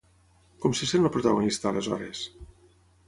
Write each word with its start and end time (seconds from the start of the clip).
Com 0.63 0.73
se 0.79 0.87
sent 0.91 1.05
el 1.09 1.13
protagonista, 1.17 1.69
aleshores? 1.73 2.27